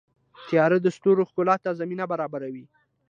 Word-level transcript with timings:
•تیاره 0.47 0.77
د 0.81 0.87
ستورو 0.97 1.27
ښکلا 1.29 1.55
ته 1.63 1.69
زمینه 1.81 2.05
برابروي. 2.11 2.65